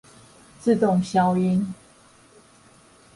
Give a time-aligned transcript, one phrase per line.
[0.59, 1.75] 自動消音